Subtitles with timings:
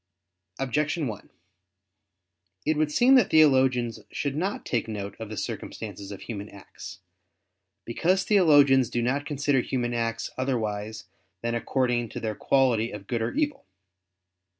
[0.57, 1.29] Objection 1:
[2.65, 7.01] It would seem that theologians should not take note of the circumstances of human acts.
[7.85, 11.03] Because theologians do not consider human acts otherwise
[11.43, 13.67] than according to their quality of good or evil.